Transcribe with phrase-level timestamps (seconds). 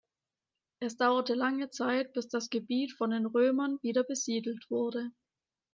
[0.79, 5.11] Es dauerte lange Zeit, bis das Gebiet von den Römern wieder besiedelt wurde.